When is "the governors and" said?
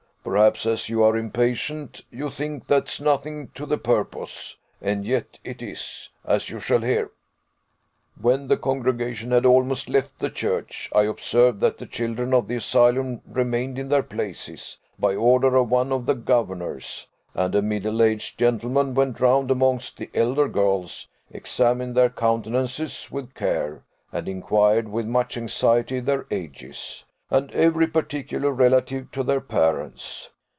16.05-17.55